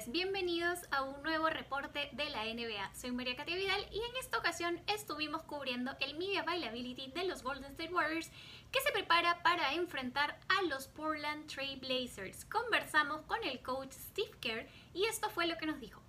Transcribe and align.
señores, 0.00 0.12
bienvenidos 0.12 0.78
a 0.90 1.02
un 1.02 1.22
nuevo 1.22 1.48
reporte 1.48 2.08
de 2.12 2.30
la 2.30 2.44
NBA. 2.44 2.94
Soy 2.94 3.12
María 3.12 3.36
Katia 3.36 3.56
Vidal 3.56 3.80
y 3.90 3.98
en 3.98 4.16
esta 4.18 4.38
ocasión 4.38 4.80
estuvimos 4.86 5.42
cubriendo 5.42 5.92
el 6.00 6.16
Media 6.16 6.40
Availability 6.40 7.10
de 7.12 7.24
los 7.24 7.42
Golden 7.42 7.72
State 7.72 7.92
Warriors 7.92 8.30
que 8.70 8.80
se 8.80 8.92
prepara 8.92 9.42
para 9.42 9.74
enfrentar 9.74 10.38
a 10.48 10.62
los 10.68 10.86
Portland 10.88 11.46
Trail 11.46 11.78
Blazers. 11.80 12.44
Conversamos 12.44 13.22
con 13.22 13.38
el 13.44 13.60
coach 13.62 13.92
Steve 13.92 14.30
Kerr 14.40 14.66
y 14.94 15.04
esto 15.04 15.28
fue 15.30 15.46
lo 15.46 15.56
que 15.56 15.66
nos 15.66 15.80
dijo. 15.80 16.00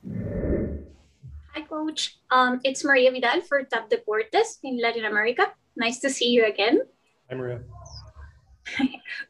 Hi 1.55 1.66
coach, 1.68 2.18
um, 2.32 2.60
it's 2.64 2.86
Maria 2.86 3.12
Vidal 3.12 3.42
for 3.42 3.66
Tap 3.66 3.89
Deportes 3.89 4.60
in 4.64 4.80
Latin 4.80 5.05
America. 5.05 5.54
Nice 5.76 6.00
to 6.02 6.10
see 6.10 6.32
you 6.34 6.46
again. 6.46 6.82
Hi 7.30 7.36
Maria. 7.36 7.62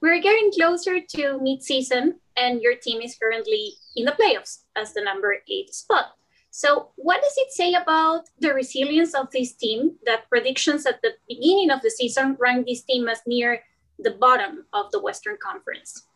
We're 0.01 0.19
getting 0.19 0.51
closer 0.51 0.99
to 0.99 1.39
mid-season 1.41 2.19
and 2.35 2.61
your 2.61 2.75
team 2.75 3.01
is 3.01 3.15
currently 3.15 3.73
in 3.95 4.05
the 4.05 4.13
playoffs 4.13 4.63
as 4.75 4.93
the 4.93 5.01
number 5.01 5.37
eight 5.47 5.73
spot. 5.73 6.15
So, 6.49 6.89
what 6.97 7.21
does 7.21 7.33
it 7.37 7.51
say 7.51 7.75
about 7.75 8.23
the 8.39 8.53
resilience 8.53 9.13
of 9.13 9.31
this 9.31 9.53
team 9.53 9.95
that 10.05 10.27
predictions 10.27 10.85
at 10.85 11.01
the 11.01 11.11
beginning 11.29 11.71
of 11.71 11.81
the 11.81 11.89
season 11.89 12.35
ranked 12.39 12.67
this 12.67 12.81
team 12.81 13.07
as 13.07 13.21
near 13.25 13.61
the 13.99 14.11
bottom 14.11 14.65
of 14.73 14.91
the 14.91 14.99
Western 14.99 15.37
Conference? 15.41 16.07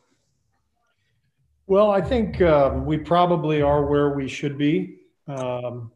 Well, 1.68 1.90
I 1.90 2.02
think 2.02 2.42
um, 2.42 2.86
we 2.86 2.98
probably 2.98 3.62
are 3.62 3.86
where 3.86 4.10
we 4.10 4.28
should 4.28 4.58
be. 4.58 5.00
Um, 5.28 5.92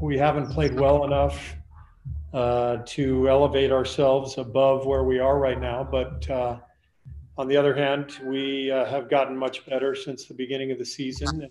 we 0.00 0.16
haven't 0.16 0.46
played 0.46 0.78
well 0.78 1.04
enough 1.04 1.56
uh, 2.32 2.78
to 2.86 3.28
elevate 3.28 3.72
ourselves 3.72 4.38
above 4.38 4.86
where 4.86 5.02
we 5.02 5.18
are 5.18 5.38
right 5.38 5.60
now, 5.60 5.82
but 5.82 6.30
uh, 6.30 6.58
on 7.38 7.48
the 7.48 7.56
other 7.56 7.74
hand, 7.74 8.18
we 8.24 8.70
uh, 8.70 8.84
have 8.86 9.08
gotten 9.08 9.36
much 9.36 9.64
better 9.66 9.94
since 9.94 10.26
the 10.26 10.34
beginning 10.34 10.70
of 10.70 10.78
the 10.78 10.84
season. 10.84 11.48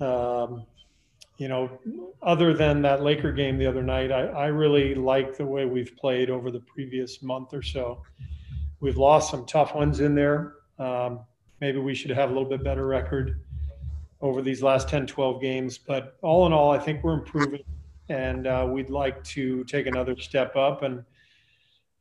And, 0.00 0.08
um, 0.08 0.66
you 1.38 1.48
know, 1.48 1.80
other 2.22 2.54
than 2.54 2.82
that 2.82 3.02
Laker 3.02 3.32
game 3.32 3.58
the 3.58 3.66
other 3.66 3.82
night, 3.82 4.12
I, 4.12 4.26
I 4.26 4.46
really 4.46 4.94
like 4.94 5.36
the 5.36 5.46
way 5.46 5.66
we've 5.66 5.96
played 5.96 6.30
over 6.30 6.50
the 6.50 6.60
previous 6.60 7.22
month 7.22 7.52
or 7.52 7.62
so. 7.62 8.02
We've 8.80 8.96
lost 8.96 9.30
some 9.30 9.44
tough 9.46 9.74
ones 9.74 10.00
in 10.00 10.14
there. 10.14 10.54
Um, 10.78 11.20
maybe 11.60 11.78
we 11.78 11.94
should 11.94 12.10
have 12.10 12.30
a 12.30 12.32
little 12.32 12.48
bit 12.48 12.62
better 12.62 12.86
record 12.86 13.40
over 14.20 14.40
these 14.40 14.62
last 14.62 14.88
10, 14.88 15.06
12 15.06 15.40
games. 15.40 15.78
But 15.78 16.16
all 16.22 16.46
in 16.46 16.52
all, 16.52 16.70
I 16.70 16.78
think 16.78 17.02
we're 17.02 17.14
improving, 17.14 17.64
and 18.08 18.46
uh, 18.46 18.66
we'd 18.70 18.90
like 18.90 19.22
to 19.24 19.64
take 19.64 19.86
another 19.86 20.16
step 20.18 20.54
up 20.56 20.82
and 20.82 21.04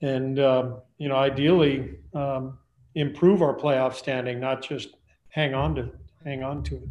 and 0.02 0.40
um, 0.40 0.82
you 0.98 1.08
know 1.08 1.16
ideally 1.16 1.98
um, 2.14 2.58
improve 2.96 3.42
our 3.42 3.56
playoff 3.56 3.94
standing, 3.96 4.40
not 4.40 4.62
just 4.62 4.96
hang 5.30 5.54
on 5.54 5.76
to 5.76 5.90
hang 6.24 6.44
on 6.44 6.64
to 6.64 6.76
it. 6.76 6.90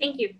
Thank 0.00 0.18
you. 0.18 0.34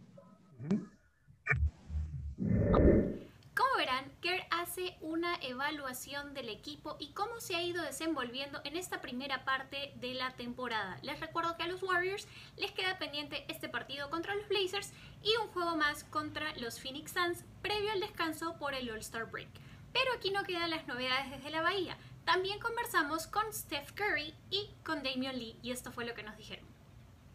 Como 3.54 3.76
verán, 3.78 4.12
Kerr 4.20 4.42
hace 4.50 4.96
una 5.00 5.36
evaluación 5.40 6.34
del 6.34 6.50
equipo 6.50 6.96
y 6.98 7.12
cómo 7.12 7.40
se 7.40 7.56
ha 7.56 7.62
ido 7.62 7.82
desenvolviendo 7.82 8.60
en 8.64 8.76
esta 8.76 9.00
primera 9.00 9.46
parte 9.46 9.94
de 9.96 10.12
la 10.12 10.32
temporada. 10.32 10.98
Les 11.02 11.18
recuerdo 11.20 11.56
que 11.56 11.62
a 11.62 11.68
los 11.68 11.82
Warriors 11.82 12.28
les 12.58 12.72
queda 12.72 12.98
pendiente 12.98 13.46
este 13.48 13.70
partido 13.70 14.10
contra 14.10 14.34
los 14.34 14.46
Blazers 14.48 14.92
y 15.22 15.30
un 15.42 15.48
juego 15.48 15.76
más 15.76 16.04
contra 16.04 16.54
los 16.56 16.78
Phoenix 16.78 17.12
Suns 17.12 17.44
previo 17.62 17.90
al 17.92 18.00
descanso 18.00 18.58
por 18.58 18.74
el 18.74 18.90
All-Star 18.90 19.30
Break. 19.30 19.48
Pero 19.94 20.12
aquí 20.14 20.30
no 20.30 20.42
quedan 20.42 20.68
las 20.68 20.86
novedades 20.86 21.30
desde 21.30 21.50
la 21.50 21.62
Bahía. 21.62 21.96
También 22.27 22.58
conversamos 22.58 23.28
con 23.28 23.52
Steph 23.52 23.92
Curry 23.92 24.34
y 24.50 24.70
con 24.82 25.02
Damion 25.02 25.38
Lee 25.38 25.56
y 25.62 25.70
esto 25.70 25.92
fue 25.92 26.05
lo 26.05 26.12
que 26.14 26.24
nos 26.24 26.36
dijeron. 26.36 26.64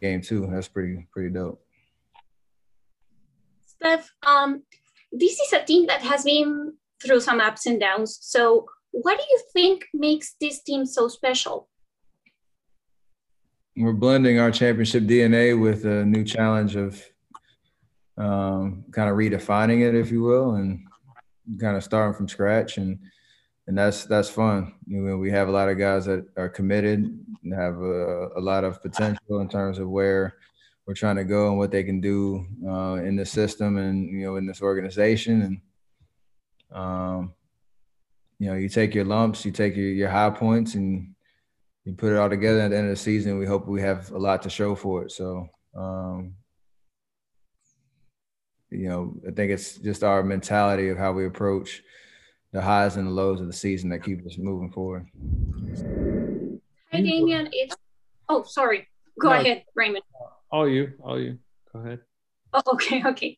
Game 0.01 0.19
two, 0.21 0.47
that's 0.47 0.67
pretty 0.67 1.07
pretty 1.13 1.29
dope. 1.33 1.61
Steph, 3.65 4.11
um, 4.27 4.63
this 5.11 5.39
is 5.39 5.53
a 5.53 5.63
team 5.63 5.87
that 5.87 6.01
has 6.01 6.23
been 6.23 6.73
through 7.01 7.21
some 7.21 7.39
ups 7.39 7.65
and 7.65 7.79
downs. 7.79 8.19
So, 8.21 8.65
what 8.91 9.17
do 9.17 9.23
you 9.23 9.39
think 9.53 9.85
makes 9.93 10.35
this 10.41 10.61
team 10.61 10.85
so 10.85 11.07
special? 11.07 11.69
We're 13.77 13.93
blending 13.93 14.39
our 14.39 14.51
championship 14.51 15.03
DNA 15.03 15.59
with 15.59 15.85
a 15.85 16.03
new 16.05 16.25
challenge 16.25 16.75
of 16.75 17.01
um, 18.17 18.83
kind 18.91 19.09
of 19.09 19.15
redefining 19.15 19.87
it, 19.87 19.95
if 19.95 20.11
you 20.11 20.21
will, 20.21 20.55
and 20.55 20.85
kind 21.59 21.77
of 21.77 21.83
starting 21.83 22.13
from 22.13 22.27
scratch. 22.27 22.77
And 22.77 22.99
and 23.67 23.77
that's 23.77 24.05
that's 24.05 24.29
fun. 24.29 24.73
We 24.87 25.31
have 25.31 25.47
a 25.47 25.51
lot 25.51 25.69
of 25.69 25.77
guys 25.77 26.05
that 26.05 26.25
are 26.37 26.49
committed 26.49 26.99
and 27.43 27.53
have 27.53 27.75
a, 27.75 28.29
a, 28.35 28.41
lot 28.41 28.63
of 28.63 28.81
potential 28.81 29.39
in 29.39 29.49
terms 29.49 29.77
of 29.79 29.89
where 29.89 30.35
we're 30.85 30.93
trying 30.93 31.15
to 31.17 31.23
go 31.23 31.49
and 31.49 31.57
what 31.57 31.71
they 31.71 31.83
can 31.83 32.01
do 32.01 32.45
uh, 32.67 32.95
in 32.95 33.15
the 33.15 33.25
system 33.25 33.77
and 33.77 34.09
you 34.09 34.25
know 34.25 34.35
in 34.35 34.45
this 34.45 34.61
organization. 34.61 35.41
And 36.71 36.77
um, 36.77 37.33
you 38.39 38.49
know, 38.49 38.55
you 38.55 38.69
take 38.69 38.95
your 38.95 39.05
lumps, 39.05 39.45
you 39.45 39.51
take 39.51 39.75
your, 39.75 39.89
your 39.89 40.09
high 40.09 40.31
points, 40.31 40.73
and 40.75 41.13
you 41.85 41.93
put 41.93 42.13
it 42.13 42.17
all 42.17 42.29
together. 42.29 42.61
At 42.61 42.71
the 42.71 42.77
end 42.77 42.87
of 42.87 42.91
the 42.91 43.01
season, 43.01 43.37
we 43.37 43.45
hope 43.45 43.67
we 43.67 43.81
have 43.81 44.11
a 44.11 44.17
lot 44.17 44.41
to 44.43 44.49
show 44.49 44.75
for 44.75 45.05
it. 45.05 45.11
So. 45.11 45.47
Um, 45.75 46.35
you 48.71 48.87
know, 48.87 49.13
I 49.27 49.31
think 49.31 49.51
it's 49.51 49.75
just 49.77 50.01
our 50.01 50.23
mentality 50.23 50.87
of 50.89 50.97
how 50.97 51.11
we 51.11 51.25
approach 51.25 51.83
the 52.51 52.61
highs 52.61 52.97
and 52.97 53.07
the 53.07 53.11
lows 53.11 53.39
of 53.39 53.47
the 53.47 53.53
season 53.53 53.89
that 53.89 54.03
keep 54.03 54.25
us 54.25 54.37
moving 54.37 54.71
forward. 54.71 55.07
Hi, 56.91 56.99
Damion. 57.01 57.49
It's 57.51 57.75
oh, 58.27 58.43
sorry. 58.43 58.87
Go 59.19 59.29
no, 59.29 59.39
ahead, 59.39 59.63
Raymond. 59.75 60.03
All 60.51 60.67
you, 60.67 60.93
all 61.01 61.19
you. 61.19 61.37
Go 61.71 61.79
ahead. 61.79 61.99
Oh, 62.53 62.61
okay, 62.73 63.03
okay. 63.05 63.37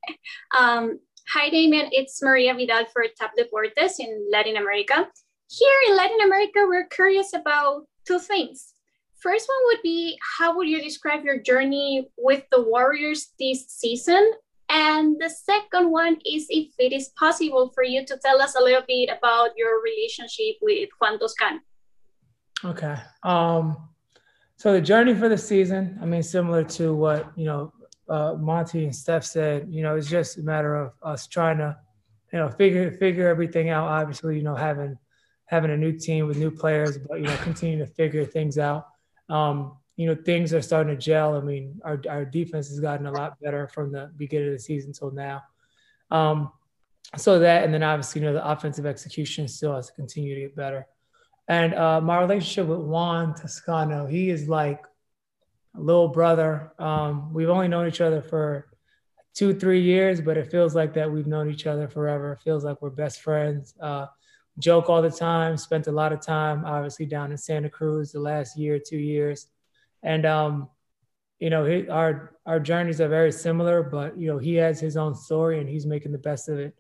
Um, 0.58 1.00
hi, 1.32 1.50
Damion. 1.50 1.90
It's 1.92 2.22
Maria 2.24 2.54
Vidal 2.56 2.86
for 2.92 3.06
Tap 3.16 3.32
Deportes 3.38 4.00
in 4.00 4.28
Latin 4.32 4.58
America. 4.58 5.08
Here 5.50 5.80
in 5.88 5.96
Latin 5.96 6.22
America, 6.22 6.66
we're 6.68 6.88
curious 6.88 7.34
about 7.34 7.84
two 8.08 8.20
things. 8.20 8.74
First 9.20 9.48
one 9.48 9.58
would 9.66 9.82
be 9.84 10.18
how 10.38 10.58
would 10.58 10.68
you 10.68 10.82
describe 10.82 11.24
your 11.24 11.40
journey 11.40 12.10
with 12.18 12.44
the 12.52 12.62
Warriors 12.62 13.32
this 13.40 13.68
season? 13.68 14.34
And 14.74 15.18
the 15.20 15.30
second 15.30 15.92
one 15.92 16.18
is 16.26 16.48
if 16.50 16.74
it 16.80 16.94
is 16.94 17.10
possible 17.10 17.72
for 17.76 17.84
you 17.84 18.04
to 18.08 18.18
tell 18.18 18.42
us 18.42 18.56
a 18.56 18.60
little 18.60 18.82
bit 18.88 19.08
about 19.16 19.52
your 19.56 19.84
relationship 19.84 20.56
with 20.64 20.90
Juan 21.00 21.20
Toscano. 21.20 21.60
Okay. 22.66 22.96
Um, 23.22 23.78
so 24.56 24.74
the 24.74 24.82
journey 24.82 25.14
for 25.14 25.30
the 25.30 25.38
season, 25.38 26.00
I 26.02 26.06
mean, 26.06 26.24
similar 26.24 26.64
to 26.64 26.96
what, 26.96 27.32
you 27.36 27.46
know, 27.46 27.72
uh, 28.10 28.34
Monty 28.34 28.84
and 28.84 28.96
Steph 28.96 29.24
said, 29.24 29.68
you 29.70 29.84
know, 29.84 29.96
it's 29.96 30.10
just 30.10 30.40
a 30.40 30.42
matter 30.42 30.76
of 30.76 30.94
us 31.04 31.28
trying 31.28 31.60
to, 31.60 31.78
you 32.32 32.40
know, 32.40 32.50
figure 32.50 32.92
figure 32.94 33.28
everything 33.28 33.70
out. 33.70 33.88
Obviously, 33.88 34.38
you 34.38 34.44
know, 34.44 34.56
having 34.56 34.98
having 35.46 35.70
a 35.70 35.78
new 35.78 35.92
team 35.92 36.26
with 36.26 36.38
new 36.38 36.50
players, 36.50 36.98
but 36.98 37.20
you 37.20 37.28
know, 37.28 37.38
continue 37.38 37.78
to 37.78 37.86
figure 37.86 38.26
things 38.26 38.58
out. 38.58 38.88
Um, 39.30 39.78
you 39.96 40.08
know 40.08 40.16
things 40.16 40.54
are 40.54 40.62
starting 40.62 40.96
to 40.96 41.02
gel. 41.02 41.36
I 41.36 41.42
mean, 41.42 41.80
our 41.84 42.02
our 42.10 42.26
defense 42.26 42.70
has 42.70 42.80
gotten 42.80 43.06
a 43.06 43.12
lot 43.12 43.40
better 43.40 43.68
from 43.68 43.92
the 43.92 44.12
beginning 44.18 44.48
of 44.50 44.54
the 44.54 44.60
season 44.60 44.94
till 44.94 45.12
now. 45.12 45.44
Um, 46.10 46.52
so 47.16 47.40
that, 47.40 47.64
and 47.64 47.74
then 47.74 47.84
obviously, 47.84 48.22
you 48.22 48.28
know, 48.28 48.34
the 48.34 48.48
offensive 48.48 48.86
execution 48.86 49.48
still 49.48 49.76
has 49.76 49.88
to 49.88 49.94
continue 49.94 50.34
to 50.36 50.42
get 50.42 50.56
better. 50.56 50.88
And 51.48 51.76
uh, 51.76 52.02
my 52.02 52.20
relationship 52.20 52.68
with 52.68 52.80
Juan 52.80 53.36
Toscano, 53.36 54.08
he 54.08 54.30
is 54.30 54.48
like 54.48 54.84
a 55.76 55.82
little 55.82 56.08
brother. 56.08 56.72
Um, 56.80 57.34
we've 57.34 57.50
only 57.50 57.68
known 57.68 57.88
each 57.88 58.02
other 58.02 58.22
for 58.22 58.68
two, 59.36 59.54
three 59.54 59.82
years, 59.82 60.22
but 60.22 60.38
it 60.38 60.50
feels 60.50 60.74
like 60.74 60.94
that 60.94 61.12
we've 61.12 61.28
known 61.28 61.50
each 61.50 61.68
other 61.68 61.88
forever. 61.88 62.34
It 62.34 62.40
feels 62.40 62.64
like 62.64 62.82
we're 62.82 62.90
best 62.90 63.22
friends. 63.22 63.76
Uh, 63.80 64.08
joke 64.58 64.90
all 64.90 65.02
the 65.02 65.12
time. 65.12 65.58
Spent 65.58 65.88
a 65.88 65.92
lot 65.92 66.14
of 66.14 66.22
time, 66.22 66.64
obviously, 66.66 67.06
down 67.06 67.32
in 67.32 67.38
Santa 67.38 67.70
Cruz 67.70 68.12
the 68.12 68.20
last 68.20 68.58
year, 68.58 68.80
two 68.80 68.98
years 68.98 69.48
and 70.04 70.26
um, 70.26 70.70
you 71.40 71.50
know, 71.50 71.66
he, 71.66 71.88
our 71.90 72.38
our 72.46 72.60
journeys 72.60 73.02
are 73.02 73.08
very 73.08 73.32
similar, 73.32 73.84
but 73.84 74.18
you 74.18 74.28
know, 74.28 74.38
he 74.38 74.56
has 74.56 74.80
his 74.80 74.98
own 74.98 75.16
story 75.16 75.60
and 75.60 75.68
he's 75.70 75.86
making 75.86 76.12
the 76.12 76.18
best 76.18 76.50
of 76.50 76.60
it. 76.60 76.76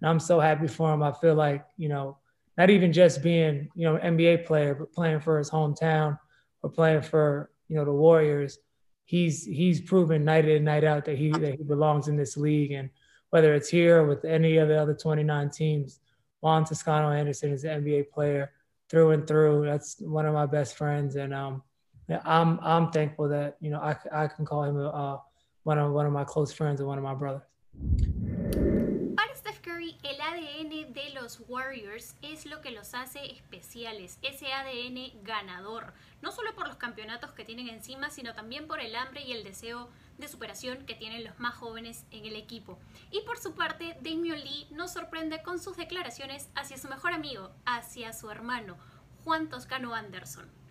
And 0.00 0.10
I'm 0.10 0.20
so 0.20 0.40
happy 0.40 0.66
for 0.66 0.92
him. 0.92 1.02
I 1.02 1.12
feel 1.12 1.34
like 1.34 1.64
you 1.76 1.88
know, 1.88 2.18
not 2.58 2.70
even 2.70 2.92
just 2.92 3.22
being 3.22 3.68
you 3.74 3.84
know 3.84 3.98
NBA 3.98 4.46
player, 4.46 4.74
but 4.74 4.92
playing 4.92 5.20
for 5.20 5.38
his 5.38 5.50
hometown 5.50 6.18
or 6.62 6.70
playing 6.70 7.02
for 7.02 7.50
you 7.68 7.76
know 7.76 7.84
the 7.84 7.92
Warriors. 7.92 8.58
He's 9.04 9.44
he's 9.44 9.80
proven 9.80 10.24
night 10.24 10.46
in 10.46 10.56
and 10.56 10.64
night 10.64 10.84
out 10.84 11.04
that 11.04 11.18
he 11.18 11.30
that 11.30 11.56
he 11.56 11.62
belongs 11.62 12.08
in 12.08 12.16
this 12.16 12.36
league, 12.36 12.72
and 12.72 12.90
whether 13.30 13.54
it's 13.54 13.68
here 13.68 14.02
or 14.02 14.06
with 14.06 14.24
any 14.24 14.56
of 14.58 14.68
the 14.68 14.80
other 14.80 14.94
29 14.94 15.50
teams, 15.50 16.00
Juan 16.40 16.64
Toscano 16.64 17.10
Anderson 17.10 17.52
is 17.52 17.64
an 17.64 17.84
NBA 17.84 18.10
player 18.10 18.52
through 18.88 19.10
and 19.10 19.26
through. 19.26 19.66
That's 19.66 20.00
one 20.00 20.26
of 20.26 20.34
my 20.34 20.46
best 20.46 20.76
friends, 20.76 21.16
and 21.16 21.34
um, 21.34 21.62
I'm 22.08 22.58
I'm 22.62 22.90
thankful 22.90 23.28
that 23.28 23.56
you 23.60 23.70
know 23.70 23.80
I, 23.80 23.96
I 24.12 24.28
can 24.28 24.44
call 24.44 24.64
him 24.64 24.76
uh, 24.76 25.18
one 25.64 25.78
of 25.78 25.92
one 25.92 26.06
of 26.06 26.12
my 26.12 26.24
close 26.24 26.52
friends 26.52 26.80
and 26.80 26.88
one 26.88 26.98
of 26.98 27.04
my 27.04 27.14
brothers. 27.14 27.42
Para 29.16 29.34
Steph 29.34 29.62
Curry, 29.62 29.96
el 30.02 30.20
ADN 30.20 30.92
de 30.92 31.10
los 31.14 31.40
Warriors 31.48 32.16
es 32.22 32.46
lo 32.46 32.60
que 32.60 32.70
los 32.70 32.94
hace 32.94 33.32
especiales, 33.32 34.18
ese 34.22 34.52
ADN 34.52 35.22
ganador, 35.22 35.94
no 36.20 36.30
solo 36.30 36.54
por 36.54 36.68
los 36.68 36.76
campeonatos 36.76 37.32
que 37.32 37.44
tienen 37.44 37.68
encima, 37.68 38.10
sino 38.10 38.34
también 38.34 38.66
por 38.66 38.80
el 38.80 38.94
hambre 38.96 39.22
y 39.22 39.32
el 39.32 39.42
deseo 39.42 39.88
de 40.18 40.28
superación 40.28 40.84
que 40.84 40.94
tienen 40.94 41.24
los 41.24 41.38
más 41.40 41.54
jóvenes 41.54 42.04
en 42.10 42.26
el 42.26 42.36
equipo. 42.36 42.78
Y 43.10 43.22
por 43.22 43.38
su 43.38 43.54
parte, 43.54 43.96
Damian 44.02 44.40
Lee 44.40 44.66
nos 44.70 44.92
sorprende 44.92 45.42
con 45.42 45.58
sus 45.58 45.76
declaraciones 45.76 46.50
hacia 46.54 46.76
su 46.76 46.88
mejor 46.88 47.12
amigo, 47.12 47.50
hacia 47.64 48.12
su 48.12 48.30
hermano, 48.30 48.76
Juan 49.24 49.48
Toscano 49.48 49.94
Anderson. 49.94 50.63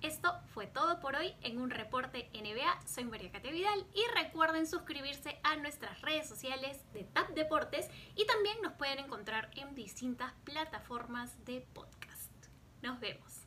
Esto 0.00 0.32
fue 0.54 0.66
todo 0.68 1.00
por 1.00 1.16
hoy 1.16 1.34
en 1.42 1.60
un 1.60 1.70
reporte 1.70 2.30
NBA. 2.32 2.86
Soy 2.86 3.04
María 3.04 3.32
Cate 3.32 3.50
Vidal 3.50 3.84
y 3.92 4.02
recuerden 4.14 4.66
suscribirse 4.66 5.40
a 5.42 5.56
nuestras 5.56 6.00
redes 6.02 6.28
sociales 6.28 6.80
de 6.92 7.02
TAP 7.02 7.30
Deportes 7.30 7.88
y 8.14 8.24
también 8.26 8.56
nos 8.62 8.74
pueden 8.74 9.00
encontrar 9.00 9.50
en 9.56 9.74
distintas 9.74 10.32
plataformas 10.44 11.44
de 11.44 11.66
podcast. 11.74 12.30
Nos 12.80 13.00
vemos. 13.00 13.42